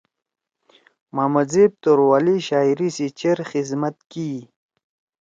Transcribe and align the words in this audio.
محمد 1.15 1.47
زیب 1.53 1.71
توروالی 1.83 2.35
شاعری 2.47 2.89
سی 2.95 3.07
چیر 3.17 3.37
خذمت 3.49 3.95
کی 4.11 4.25
ئی۔ 4.33 4.41